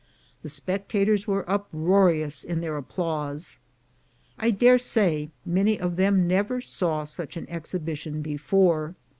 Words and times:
The 0.41 0.49
spectators 0.49 1.27
were 1.27 1.47
uproarious 1.47 2.43
in 2.43 2.61
their 2.61 2.75
applause. 2.75 3.59
I 4.39 4.49
daresay 4.49 5.29
many 5.45 5.79
of 5.79 5.95
them 5.95 6.27
never 6.27 6.59
saw 6.59 7.03
such 7.03 7.37
an 7.37 7.47
exhibition 7.51 8.23
before. 8.23 8.95